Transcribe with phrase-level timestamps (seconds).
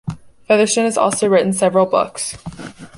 [0.47, 2.35] Featherstone has also written several books.